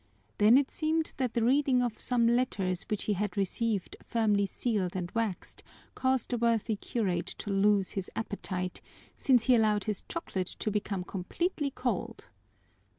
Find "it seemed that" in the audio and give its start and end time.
0.57-1.35